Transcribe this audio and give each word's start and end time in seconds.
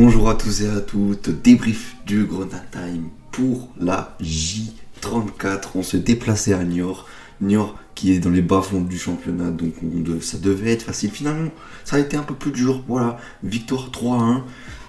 Bonjour 0.00 0.30
à 0.30 0.36
tous 0.36 0.62
et 0.62 0.68
à 0.68 0.80
toutes, 0.80 1.28
débrief 1.42 1.96
du 2.06 2.22
Grenade 2.22 2.70
Time 2.70 3.08
pour 3.32 3.68
la 3.80 4.16
J34. 4.22 5.70
On 5.74 5.82
se 5.82 5.96
déplaçait 5.96 6.54
à 6.54 6.62
Niort. 6.62 7.08
Niort 7.40 7.76
qui 7.96 8.12
est 8.12 8.20
dans 8.20 8.30
les 8.30 8.40
bas-fonds 8.40 8.82
du 8.82 8.96
championnat, 8.96 9.50
donc 9.50 9.74
ça 10.20 10.38
devait 10.38 10.70
être 10.70 10.84
facile. 10.84 11.10
Finalement, 11.10 11.50
ça 11.84 11.96
a 11.96 11.98
été 11.98 12.16
un 12.16 12.22
peu 12.22 12.34
plus 12.34 12.52
dur. 12.52 12.84
Voilà, 12.86 13.18
victoire 13.42 13.90
3-1. 13.90 14.42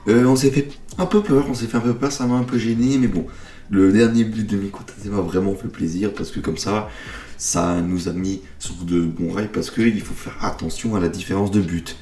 Euh, 0.10 0.26
on 0.26 0.36
s'est 0.36 0.52
fait 0.52 0.70
un 1.00 1.08
peu 1.08 1.24
peur, 1.24 1.44
on 1.50 1.56
s'est 1.56 1.66
fait 1.66 1.78
un 1.78 1.82
peu 1.82 1.96
peur, 1.96 2.12
ça 2.12 2.28
m'a 2.28 2.36
un 2.36 2.44
peu 2.44 2.60
gêné, 2.60 3.00
mais 3.00 3.08
bon, 3.08 3.26
le 3.72 3.92
dernier 3.92 4.26
but 4.26 4.48
de 4.48 4.58
Miko 4.58 4.82
m'a 5.06 5.22
vraiment 5.22 5.56
fait 5.56 5.70
plaisir 5.70 6.14
parce 6.14 6.30
que 6.30 6.40
comme 6.40 6.58
ça, 6.58 6.88
ça 7.36 7.82
nous 7.82 8.10
a 8.10 8.14
mis 8.14 8.42
sur 8.60 8.76
de 8.84 9.02
bons 9.02 9.32
rails 9.32 9.50
parce 9.52 9.72
qu'il 9.72 10.02
faut 10.02 10.14
faire 10.14 10.38
attention 10.46 10.96
à 10.96 11.00
la 11.00 11.10
différence 11.10 11.50
de 11.50 11.62
but. 11.62 11.98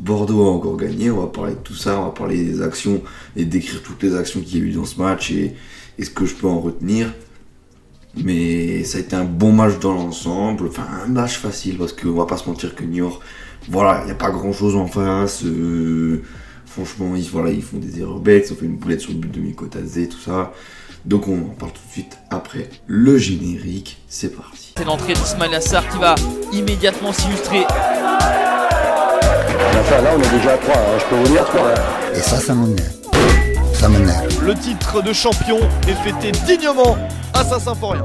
Bordeaux 0.00 0.46
a 0.46 0.50
encore 0.50 0.76
gagné, 0.76 1.10
on 1.10 1.20
va 1.20 1.26
parler 1.26 1.52
de 1.52 1.58
tout 1.58 1.74
ça, 1.74 1.98
on 1.98 2.04
va 2.04 2.10
parler 2.10 2.44
des 2.44 2.62
actions 2.62 3.02
et 3.34 3.44
décrire 3.44 3.82
toutes 3.82 4.02
les 4.02 4.14
actions 4.14 4.40
qu'il 4.40 4.58
y 4.58 4.62
a 4.62 4.64
eu 4.64 4.72
dans 4.72 4.84
ce 4.84 5.00
match 5.00 5.30
et, 5.30 5.54
ce 6.02 6.10
que 6.10 6.26
je 6.26 6.34
peux 6.34 6.46
en 6.46 6.60
retenir. 6.60 7.12
Mais 8.16 8.84
ça 8.84 8.98
a 8.98 9.00
été 9.00 9.16
un 9.16 9.24
bon 9.24 9.52
match 9.52 9.78
dans 9.78 9.92
l'ensemble, 9.92 10.68
enfin 10.68 10.86
un 11.04 11.08
match 11.08 11.38
facile 11.38 11.76
parce 11.76 11.92
qu'on 11.92 12.12
va 12.12 12.26
pas 12.26 12.36
se 12.36 12.48
mentir 12.48 12.74
que 12.74 12.84
Niort, 12.84 13.20
voilà, 13.68 14.00
il 14.02 14.06
n'y 14.06 14.12
a 14.12 14.14
pas 14.14 14.30
grand 14.30 14.52
chose 14.52 14.76
en 14.76 14.86
face. 14.86 15.44
Euh, 15.44 16.22
franchement, 16.64 17.14
ils, 17.14 17.28
voilà, 17.28 17.50
ils 17.50 17.62
font 17.62 17.78
des 17.78 18.00
erreurs 18.00 18.20
bêtes, 18.20 18.46
ils 18.48 18.52
ont 18.52 18.56
fait 18.56 18.66
une 18.66 18.76
boulette 18.76 19.00
sur 19.00 19.12
le 19.12 19.18
but 19.18 19.32
de 19.32 19.40
Mikotazé, 19.40 20.08
tout 20.08 20.18
ça. 20.18 20.52
Donc 21.04 21.28
on 21.28 21.38
en 21.38 21.54
parle 21.54 21.72
tout 21.72 21.86
de 21.86 21.92
suite 21.92 22.18
après 22.30 22.68
le 22.86 23.16
générique. 23.16 23.98
C'est 24.08 24.34
parti. 24.34 24.74
C'est 24.76 24.84
l'entrée 24.84 25.14
d'Ismail 25.14 25.54
Assar 25.54 25.88
qui 25.88 25.98
va 25.98 26.14
immédiatement 26.52 27.12
s'illustrer. 27.12 27.64
Là 29.56 30.14
on 30.16 30.22
est 30.22 30.38
déjà 30.38 30.54
à 30.54 30.58
3, 30.58 30.74
hein, 30.74 30.80
je 30.98 31.04
peux 31.06 31.16
vous 31.16 31.32
dire 31.32 31.44
3. 31.44 31.74
Et 32.14 32.20
ça, 32.20 32.36
ça 32.36 32.54
m'énerve. 32.54 32.92
Ça 33.72 33.88
m'énerve. 33.88 34.44
Le 34.44 34.54
titre 34.54 35.02
de 35.02 35.12
champion 35.12 35.58
est 35.88 35.94
fêté 35.94 36.32
dignement 36.46 36.96
à 37.34 37.44
Saint-Symphorien. 37.44 38.04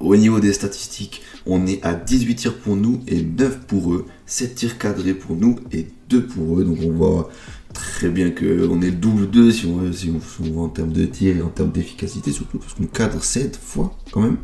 Au 0.00 0.16
niveau 0.16 0.40
des 0.40 0.52
statistiques, 0.52 1.22
on 1.46 1.66
est 1.66 1.84
à 1.84 1.94
18 1.94 2.34
tirs 2.34 2.58
pour 2.58 2.74
nous 2.74 3.02
et 3.06 3.22
9 3.22 3.60
pour 3.66 3.92
eux. 3.92 4.06
7 4.26 4.54
tirs 4.54 4.78
cadrés 4.78 5.14
pour 5.14 5.36
nous 5.36 5.56
et 5.72 5.86
2 6.08 6.26
pour 6.26 6.58
eux. 6.58 6.64
Donc 6.64 6.78
on 6.82 6.90
voit 6.90 7.28
très 7.74 8.08
bien 8.08 8.30
qu'on 8.30 8.80
est 8.82 8.90
le 8.90 8.92
double 8.92 9.28
2 9.28 9.52
si 9.52 9.66
on, 9.66 9.92
si 9.92 10.10
on, 10.10 10.52
voit 10.52 10.64
en 10.64 10.68
termes 10.68 10.92
de 10.92 11.04
tirs 11.04 11.36
et 11.36 11.42
en 11.42 11.48
termes 11.48 11.70
d'efficacité, 11.70 12.32
surtout 12.32 12.58
parce 12.58 12.74
qu'on 12.74 12.86
cadre 12.86 13.22
7 13.22 13.58
fois 13.62 13.94
quand 14.10 14.20
même. 14.20 14.38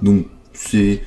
Donc 0.00 0.26
c'est. 0.52 1.02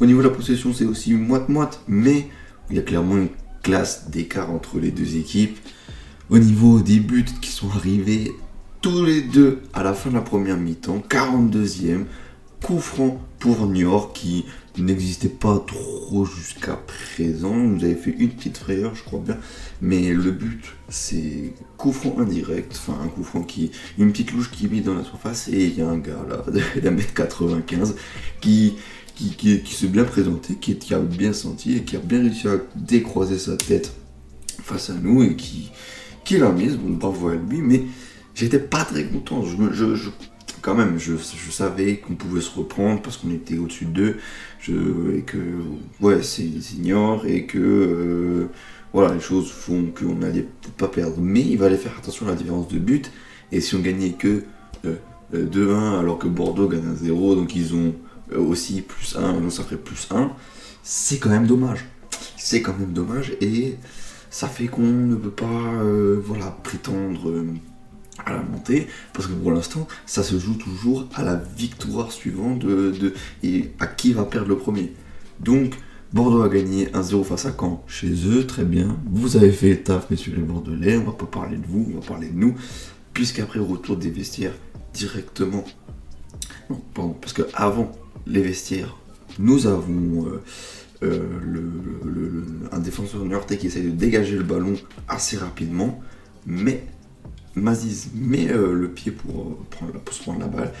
Au 0.00 0.06
niveau 0.06 0.22
de 0.22 0.28
la 0.28 0.34
possession, 0.34 0.72
c'est 0.72 0.84
aussi 0.84 1.14
moite-moite, 1.14 1.80
mais 1.88 2.28
il 2.70 2.76
y 2.76 2.78
a 2.78 2.82
clairement 2.82 3.16
une 3.16 3.28
classe 3.62 4.10
d'écart 4.10 4.50
entre 4.50 4.78
les 4.78 4.90
deux 4.90 5.16
équipes. 5.16 5.58
Au 6.28 6.38
niveau 6.38 6.80
des 6.80 7.00
buts 7.00 7.24
qui 7.40 7.50
sont 7.50 7.70
arrivés, 7.70 8.32
tous 8.80 9.04
les 9.04 9.20
deux 9.22 9.62
à 9.74 9.82
la 9.82 9.94
fin 9.94 10.10
de 10.10 10.14
la 10.14 10.20
première 10.20 10.56
mi-temps, 10.56 11.02
42e, 11.08 12.04
coup 12.62 12.78
franc 12.78 13.20
pour 13.38 13.66
Niort 13.66 14.12
qui 14.12 14.44
n'existait 14.78 15.28
pas 15.28 15.62
trop 15.66 16.24
jusqu'à 16.24 16.76
présent. 16.76 17.54
Vous 17.54 17.84
avez 17.84 17.94
fait 17.94 18.14
une 18.18 18.30
petite 18.30 18.58
frayeur, 18.58 18.94
je 18.94 19.02
crois 19.02 19.20
bien. 19.20 19.36
Mais 19.80 20.12
le 20.12 20.30
but, 20.30 20.62
c'est 20.88 21.52
coup 21.76 21.92
franc 21.92 22.16
indirect. 22.18 22.72
Enfin, 22.76 22.98
un 23.02 23.08
coup 23.08 23.24
franc 23.24 23.42
qui. 23.42 23.70
Une 23.98 24.12
petite 24.12 24.32
louche 24.32 24.50
qui 24.50 24.66
est 24.66 24.68
mise 24.68 24.84
dans 24.84 24.94
la 24.94 25.04
surface. 25.04 25.48
Et 25.48 25.64
il 25.66 25.78
y 25.78 25.82
a 25.82 25.88
un 25.88 25.98
gars 25.98 26.24
là, 26.28 26.44
d'un 26.82 26.90
mètre 26.90 27.14
95, 27.14 27.96
qui. 28.40 28.74
Qui, 29.36 29.60
qui, 29.60 29.74
s'est 29.74 29.88
bien 29.88 30.04
présenté, 30.04 30.54
qui, 30.54 30.94
a 30.94 30.98
bien 30.98 31.34
senti 31.34 31.76
et 31.76 31.82
qui 31.82 31.94
a 31.94 31.98
bien 31.98 32.20
réussi 32.20 32.48
à 32.48 32.56
décroiser 32.74 33.38
sa 33.38 33.54
tête 33.54 33.92
face 34.62 34.88
à 34.88 34.94
nous 34.94 35.22
et 35.22 35.36
qui, 35.36 35.70
qui 36.24 36.38
l'a 36.38 36.50
mise. 36.50 36.76
Bon, 36.78 36.94
bravo 36.94 37.28
à 37.28 37.34
lui, 37.34 37.60
mais 37.60 37.82
j'étais 38.34 38.58
pas 38.58 38.82
très 38.82 39.04
content. 39.04 39.44
Je, 39.44 39.56
je, 39.74 39.94
je 39.94 40.08
quand 40.60 40.74
même, 40.74 40.98
je, 40.98 41.16
savais 41.50 41.96
qu'on 41.96 42.14
pouvait 42.14 42.40
se 42.40 42.50
reprendre 42.56 43.00
parce 43.02 43.16
qu'on 43.16 43.30
était 43.30 43.58
au-dessus 43.58 43.86
d'eux, 43.86 44.16
et 44.68 45.22
que, 45.22 45.38
ouais, 46.00 46.22
c'est 46.22 46.60
seniors, 46.60 47.26
et 47.26 47.46
que, 47.46 47.58
euh, 47.58 48.48
voilà, 48.92 49.14
les 49.14 49.20
choses 49.20 49.50
font 49.50 49.86
qu'on 49.86 50.16
n'allait 50.16 50.42
peut-être 50.42 50.74
pas 50.74 50.88
perdre. 50.88 51.16
Mais 51.18 51.40
il 51.40 51.58
fallait 51.58 51.76
faire 51.76 51.96
attention 51.98 52.26
à 52.26 52.30
la 52.30 52.36
différence 52.36 52.68
de 52.68 52.78
but, 52.78 53.10
et 53.52 53.60
si 53.60 53.74
on 53.74 53.80
gagnait 53.80 54.12
que 54.12 54.44
2-1 54.84 54.86
euh, 54.86 54.96
euh, 55.34 56.00
alors 56.00 56.18
que 56.18 56.28
Bordeaux 56.28 56.68
gagne 56.68 56.94
1-0, 56.94 57.36
donc 57.36 57.56
ils 57.56 57.74
ont 57.74 57.94
aussi 58.36 58.82
plus 58.82 59.16
1, 59.16 59.40
donc 59.40 59.52
ça 59.52 59.62
ferait 59.62 59.76
plus 59.76 60.08
1, 60.10 60.30
c'est 60.82 61.18
quand 61.18 61.30
même 61.30 61.46
dommage. 61.46 61.86
C'est 62.36 62.62
quand 62.62 62.76
même 62.78 62.92
dommage, 62.92 63.32
et 63.40 63.76
ça 64.30 64.48
fait 64.48 64.66
qu'on 64.66 64.82
ne 64.82 65.14
peut 65.16 65.30
pas, 65.30 65.82
voilà, 66.24 66.56
prétendre 66.62 67.44
à 68.26 68.32
la 68.34 68.42
montée, 68.42 68.86
parce 69.12 69.26
que 69.26 69.32
pour 69.32 69.52
l'instant, 69.52 69.86
ça 70.06 70.22
se 70.22 70.38
joue 70.38 70.54
toujours 70.54 71.06
à 71.14 71.22
la 71.22 71.36
victoire 71.36 72.12
suivante 72.12 72.58
de, 72.60 73.14
et 73.42 73.70
à 73.78 73.86
qui 73.86 74.12
va 74.12 74.24
perdre 74.24 74.48
le 74.48 74.56
premier. 74.56 74.92
Donc, 75.38 75.74
Bordeaux 76.12 76.42
a 76.42 76.48
gagné 76.48 76.86
1-0 76.86 77.24
face 77.24 77.46
à 77.46 77.52
Caen 77.58 77.84
chez 77.86 78.12
eux, 78.26 78.46
très 78.46 78.64
bien. 78.64 78.98
Vous 79.10 79.36
avez 79.36 79.52
fait 79.52 79.76
taf, 79.76 80.10
messieurs 80.10 80.34
les 80.36 80.42
Bordelais, 80.42 80.96
on 80.96 81.04
va 81.04 81.12
pas 81.12 81.26
parler 81.26 81.56
de 81.56 81.66
vous, 81.66 81.86
on 81.90 82.00
va 82.00 82.06
parler 82.06 82.28
de 82.28 82.36
nous, 82.36 82.54
puisqu'après 83.14 83.60
retour 83.60 83.96
des 83.96 84.10
vestiaires 84.10 84.54
directement. 84.92 85.64
Non, 86.68 87.14
parce 87.20 87.32
que 87.32 87.42
avant 87.54 87.92
les 88.26 88.42
vestiaires, 88.42 88.96
nous 89.38 89.66
avons 89.66 90.26
euh, 90.26 90.42
euh, 91.02 92.44
un 92.72 92.78
défenseur 92.78 93.24
new 93.24 93.38
qui 93.40 93.66
essaye 93.66 93.84
de 93.84 93.90
dégager 93.90 94.36
le 94.36 94.42
ballon 94.42 94.74
assez 95.08 95.36
rapidement, 95.36 96.00
mais 96.46 96.84
Maziz 97.54 98.10
met 98.14 98.50
euh, 98.50 98.72
le 98.72 98.88
pied 98.90 99.12
pour, 99.12 99.56
prendre, 99.70 99.92
se 100.10 100.22
prendre 100.22 100.40
la 100.40 100.46
balle. 100.46 100.72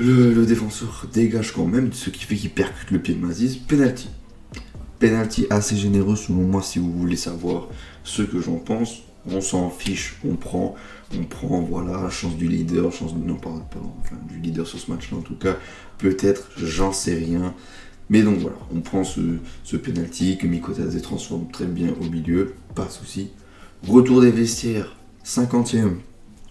Le, 0.00 0.46
défenseur 0.46 1.06
dégage 1.12 1.52
quand 1.52 1.66
même, 1.66 1.92
ce 1.92 2.10
qui 2.10 2.24
fait 2.24 2.36
qu'il 2.36 2.50
percute 2.50 2.90
le 2.92 3.00
pied 3.00 3.14
de 3.14 3.24
Maziz. 3.24 3.56
Penalty. 3.56 4.08
Penalty 5.00 5.46
assez 5.50 5.76
généreux 5.76 6.16
selon 6.16 6.42
moi 6.42 6.62
si 6.62 6.78
vous 6.78 6.92
voulez 6.92 7.16
savoir 7.16 7.68
ce 8.04 8.22
que 8.22 8.40
j'en 8.40 8.56
pense. 8.56 9.02
On 9.30 9.40
s'en 9.40 9.70
fiche, 9.70 10.16
on 10.26 10.36
prend, 10.36 10.74
on 11.18 11.24
prend, 11.24 11.60
voilà, 11.60 12.08
chance 12.10 12.36
du 12.36 12.48
leader, 12.48 12.92
chance 12.92 13.14
de, 13.14 13.24
non, 13.24 13.36
pardon, 13.36 13.62
enfin, 14.00 14.16
du 14.28 14.38
leader 14.38 14.66
sur 14.66 14.78
ce 14.78 14.90
match-là 14.90 15.18
en 15.18 15.22
tout 15.22 15.36
cas. 15.36 15.56
Peut-être, 15.98 16.50
j'en 16.56 16.92
sais 16.92 17.14
rien. 17.14 17.54
Mais 18.10 18.22
donc 18.22 18.38
voilà, 18.38 18.56
on 18.74 18.80
prend 18.80 19.04
ce, 19.04 19.20
ce 19.64 19.76
penalty 19.76 20.38
que 20.38 20.46
Mikotadze 20.46 21.00
transforme 21.02 21.48
très 21.52 21.66
bien 21.66 21.92
au 22.00 22.04
milieu, 22.04 22.54
pas 22.74 22.86
de 22.86 22.90
souci. 22.90 23.30
Retour 23.86 24.22
des 24.22 24.30
vestiaires, 24.30 24.96
50e, 25.24 25.96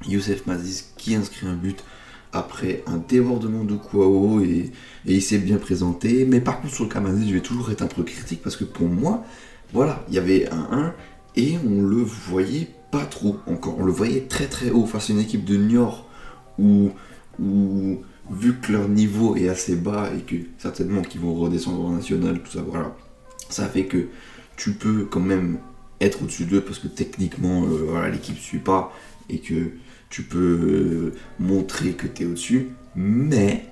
Youssef 0.07 0.45
Maziz 0.45 0.93
qui 0.97 1.15
inscrit 1.15 1.47
un 1.47 1.55
but 1.55 1.83
après 2.31 2.83
un 2.85 2.97
débordement 2.97 3.63
de 3.63 3.75
Kouao 3.75 4.41
et, 4.41 4.71
et 5.05 5.13
il 5.13 5.21
s'est 5.21 5.39
bien 5.39 5.57
présenté. 5.57 6.25
Mais 6.25 6.41
par 6.41 6.61
contre, 6.61 6.75
sur 6.75 6.83
le 6.83 6.89
cas 6.89 6.99
Maziz, 6.99 7.27
je 7.27 7.33
vais 7.33 7.41
toujours 7.41 7.71
être 7.71 7.81
un 7.81 7.87
peu 7.87 8.03
critique 8.03 8.41
parce 8.43 8.55
que 8.55 8.63
pour 8.63 8.87
moi, 8.87 9.25
voilà, 9.73 10.05
il 10.09 10.15
y 10.15 10.19
avait 10.19 10.47
un 10.49 10.67
1 10.71 10.93
et 11.37 11.55
on 11.65 11.81
le 11.83 11.97
voyait 11.97 12.67
pas 12.91 13.05
trop 13.05 13.37
encore. 13.45 13.77
On 13.79 13.85
le 13.85 13.91
voyait 13.91 14.21
très 14.21 14.47
très 14.47 14.71
haut 14.71 14.85
face 14.85 15.09
à 15.09 15.13
une 15.13 15.19
équipe 15.19 15.45
de 15.45 15.55
Niort 15.55 16.09
où, 16.59 16.89
vu 17.39 18.55
que 18.55 18.71
leur 18.71 18.89
niveau 18.89 19.35
est 19.35 19.47
assez 19.47 19.75
bas 19.75 20.09
et 20.17 20.21
que 20.21 20.35
certainement 20.57 21.01
qu'ils 21.03 21.21
vont 21.21 21.35
redescendre 21.35 21.85
en 21.85 21.91
national, 21.91 22.41
tout 22.41 22.51
ça, 22.51 22.63
voilà, 22.67 22.95
ça 23.49 23.67
fait 23.67 23.85
que 23.85 24.07
tu 24.57 24.73
peux 24.73 25.05
quand 25.05 25.19
même 25.19 25.59
être 26.01 26.23
au-dessus 26.23 26.45
d'eux 26.45 26.61
parce 26.61 26.79
que 26.79 26.87
techniquement 26.87 27.63
euh, 27.63 27.85
voilà, 27.89 28.09
l'équipe 28.09 28.37
suit 28.37 28.59
pas 28.59 28.91
et 29.29 29.39
que 29.39 29.71
tu 30.09 30.23
peux 30.23 30.39
euh, 30.39 31.13
montrer 31.39 31.91
que 31.91 32.07
tu 32.07 32.23
es 32.23 32.25
au-dessus, 32.25 32.69
mais 32.95 33.65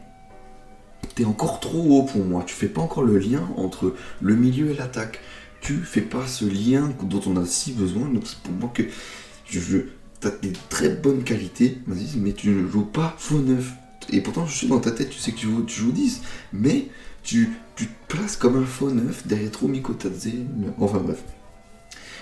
tu 1.15 1.23
es 1.23 1.25
encore 1.25 1.59
trop 1.59 1.81
haut 1.81 2.03
pour 2.03 2.23
moi. 2.23 2.43
Tu 2.45 2.53
fais 2.53 2.67
pas 2.67 2.81
encore 2.81 3.03
le 3.03 3.17
lien 3.17 3.47
entre 3.57 3.95
le 4.21 4.35
milieu 4.35 4.69
et 4.69 4.73
l'attaque. 4.75 5.19
Tu 5.65 5.73
fais 5.77 6.01
pas 6.01 6.27
ce 6.27 6.45
lien 6.45 6.93
dont 7.01 7.21
on 7.25 7.37
a 7.37 7.45
si 7.45 7.71
besoin. 7.71 8.07
Donc 8.07 8.23
c'est 8.25 8.37
pour 8.39 8.53
moi 8.53 8.71
que 8.73 8.83
je, 9.49 9.59
je 9.59 9.77
as 10.23 10.31
des 10.41 10.53
très 10.69 10.89
bonnes 10.89 11.23
qualités, 11.23 11.79
mais 11.87 12.33
tu 12.33 12.49
ne 12.49 12.67
joues 12.67 12.85
pas 12.85 13.15
faux 13.17 13.39
neuf. 13.39 13.73
Et 14.11 14.21
pourtant, 14.21 14.45
je 14.45 14.55
suis 14.55 14.67
dans 14.67 14.79
ta 14.79 14.91
tête, 14.91 15.09
tu 15.09 15.17
sais 15.17 15.31
que 15.31 15.37
tu 15.37 15.47
joues, 15.47 15.63
tu 15.63 15.81
joues 15.81 15.91
10, 15.91 16.21
mais 16.53 16.89
tu, 17.23 17.49
tu 17.75 17.87
te 17.87 17.91
places 18.07 18.37
comme 18.37 18.55
un 18.57 18.65
faux 18.65 18.91
neuf 18.91 19.25
derrière 19.25 19.49
Romiko 19.59 19.93
Tadze. 19.93 20.29
Enfin 20.79 20.99
bref. 20.99 21.23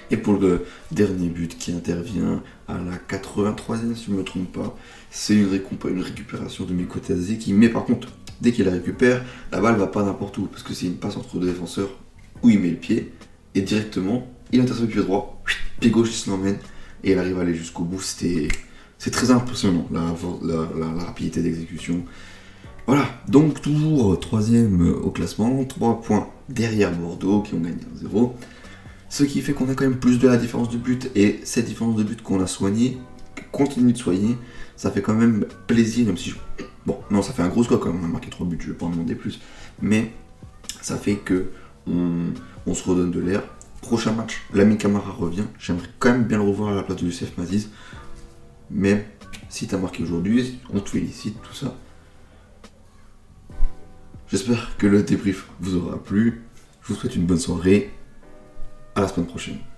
Et 0.10 0.18
pour 0.18 0.38
le 0.38 0.66
dernier 0.92 1.28
but 1.28 1.58
qui 1.58 1.72
intervient 1.72 2.44
à 2.68 2.78
la 2.78 2.98
83e, 3.10 3.96
si 3.96 4.06
je 4.06 4.12
ne 4.12 4.18
me 4.18 4.24
trompe 4.24 4.52
pas, 4.52 4.78
c'est 5.10 5.36
une, 5.36 5.48
récupération 5.48 6.66
de 6.66 6.74
Mikotazé 6.74 7.38
qui 7.38 7.54
met 7.54 7.70
par 7.70 7.86
contre, 7.86 8.10
dès 8.42 8.52
qu'il 8.52 8.66
la 8.66 8.72
récupère, 8.72 9.24
la 9.52 9.60
balle 9.60 9.76
va 9.76 9.88
pas 9.88 10.04
n'importe 10.04 10.38
où, 10.38 10.46
parce 10.46 10.64
que 10.64 10.74
c'est 10.74 10.86
une 10.86 10.98
passe 10.98 11.18
entre 11.18 11.38
deux 11.40 11.48
défenseurs 11.48 11.90
où 12.42 12.50
il 12.50 12.60
met 12.60 12.70
le 12.70 12.76
pied, 12.76 13.12
et 13.56 13.62
directement, 13.62 14.28
il 14.52 14.62
intercepte 14.62 14.88
le 14.88 14.94
pied 14.94 15.02
droit, 15.02 15.42
pied 15.80 15.90
gauche, 15.92 16.10
il 16.10 16.16
se 16.16 16.30
l'emmène, 16.30 16.58
et 17.04 17.12
il 17.12 17.18
arrive 17.18 17.38
à 17.40 17.42
aller 17.42 17.54
jusqu'au 17.54 17.84
bout. 17.84 18.02
C'était, 18.02 18.48
c'est 18.98 19.12
très 19.12 19.32
impressionnant, 19.32 19.88
la, 19.92 21.06
rapidité 21.06 21.42
d'exécution. 21.42 22.04
Voilà, 22.86 23.08
donc 23.28 23.62
toujours 23.62 24.20
troisième 24.20 24.82
au 24.90 25.10
classement, 25.10 25.64
3 25.64 26.02
points 26.02 26.30
derrière 26.50 26.92
Bordeaux 26.92 27.42
qui 27.42 27.54
ont 27.54 27.60
gagné 27.60 27.78
1-0. 28.04 28.34
Ce 29.10 29.24
qui 29.24 29.42
fait 29.42 29.54
qu'on 29.54 29.70
a 29.70 29.76
quand 29.76 29.86
même 29.86 30.00
plus 30.00 30.20
de 30.20 30.28
la 30.28 30.38
différence 30.38 30.70
de 30.70 30.78
but. 30.78 31.10
Et 31.16 31.40
cette 31.44 31.66
différence 31.66 31.96
de 31.96 32.04
but 32.04 32.22
qu'on 32.22 32.42
a 32.42 32.48
soignée, 32.48 32.98
continue 33.52 33.94
de 33.94 33.98
soigner, 33.98 34.38
ça 34.76 34.92
fait 34.92 35.02
quand 35.02 35.14
même 35.14 35.46
plaisir, 35.68 36.08
même 36.08 36.18
si 36.18 36.32
je... 36.32 36.36
Bon, 36.86 36.98
non, 37.10 37.22
ça 37.22 37.32
fait 37.32 37.44
un 37.44 37.48
gros 37.48 37.64
score 37.64 37.80
quand 37.80 37.94
même, 37.94 38.02
on 38.02 38.06
a 38.06 38.10
marqué 38.10 38.30
3 38.30 38.46
buts, 38.48 38.58
je 38.60 38.72
vais 38.72 38.78
pas 38.78 38.86
en 38.86 38.90
demander 38.90 39.16
plus. 39.16 39.40
Mais 39.82 40.12
ça 40.82 40.98
fait 40.98 41.16
que 41.16 41.52
on, 41.88 42.74
se 42.74 42.90
redonne 42.90 43.12
de 43.12 43.20
l'air. 43.20 43.44
Prochain 43.82 44.14
match, 44.14 44.42
l'ami 44.54 44.78
Camara 44.78 45.12
revient. 45.12 45.46
J'aimerais 45.60 45.90
quand 46.00 46.12
même 46.12 46.24
bien 46.24 46.38
le 46.38 46.44
revoir 46.44 46.72
à 46.72 46.76
la 46.76 46.84
place 46.84 46.98
de 46.98 47.06
Youssef 47.06 47.38
Maziz. 47.38 47.70
Mais 48.72 49.08
si 49.50 49.68
t'as 49.68 49.78
marqué 49.78 50.04
aujourd'hui, 50.04 50.60
on 50.74 50.80
te 50.80 50.90
félicite, 50.90 51.42
tout 51.42 51.54
ça. 51.54 51.76
J'espère 54.28 54.78
que 54.78 54.88
le 54.88 55.04
débrief 55.04 55.48
vous 55.60 55.76
aura 55.76 56.02
plu. 56.02 56.42
Je 56.82 56.94
vous 56.94 57.00
souhaite 57.00 57.16
une 57.16 57.26
bonne 57.26 57.40
soirée. 57.40 57.92
À 58.96 59.02
la 59.02 59.08
semaine 59.08 59.28
prochaine. 59.28 59.58